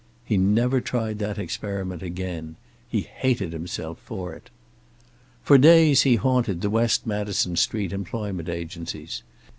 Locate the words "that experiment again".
1.19-2.55